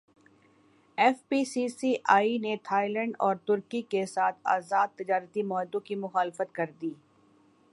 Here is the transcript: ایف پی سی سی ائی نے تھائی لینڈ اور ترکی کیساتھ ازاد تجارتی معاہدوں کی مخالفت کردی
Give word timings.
ایف 0.97 1.17
پی 1.29 1.43
سی 1.45 1.67
سی 1.69 1.93
ائی 2.15 2.37
نے 2.37 2.55
تھائی 2.63 2.89
لینڈ 2.93 3.15
اور 3.19 3.35
ترکی 3.47 3.81
کیساتھ 3.91 4.39
ازاد 4.55 4.97
تجارتی 4.97 5.43
معاہدوں 5.43 5.79
کی 5.79 5.95
مخالفت 5.95 6.55
کردی 6.55 6.93